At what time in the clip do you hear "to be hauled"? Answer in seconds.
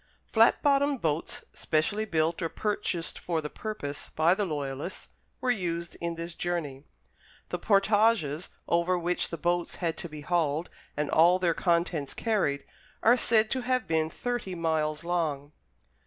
9.97-10.71